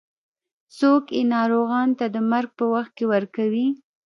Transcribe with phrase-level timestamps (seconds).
[0.77, 3.67] څوک یې ناروغانو ته د مرګ په وخت کې ورکوي.